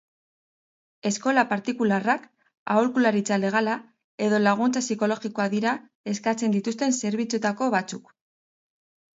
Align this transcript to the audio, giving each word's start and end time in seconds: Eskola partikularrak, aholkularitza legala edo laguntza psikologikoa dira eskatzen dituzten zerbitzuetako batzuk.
Eskola 1.09 1.41
partikularrak, 1.51 2.23
aholkularitza 2.75 3.37
legala 3.43 3.75
edo 4.29 4.39
laguntza 4.47 4.83
psikologikoa 4.87 5.47
dira 5.55 5.75
eskatzen 6.15 6.59
dituzten 6.59 6.99
zerbitzuetako 7.03 7.73
batzuk. 7.79 8.11